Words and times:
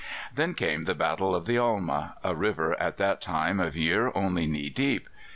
Then 0.33 0.55
came 0.55 0.85
the 0.85 0.95
Battle 0.95 1.35
of 1.35 1.45
the 1.45 1.59
Alma, 1.59 2.15
a 2.23 2.33
river 2.33 2.75
at 2.81 2.97
that 2.97 3.21
time 3.21 3.59
of 3.59 3.77
year 3.77 4.11
only 4.15 4.47
knee 4.47 4.67
deep. 4.71 5.07